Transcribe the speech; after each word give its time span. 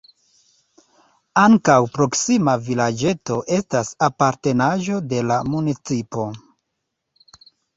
Ankaŭ 1.41 1.75
proksima 1.97 2.55
vilaĝeto 2.69 3.37
estas 3.59 3.93
apartenaĵo 4.09 4.99
de 5.13 5.21
la 5.29 5.39
municipo. 5.55 6.27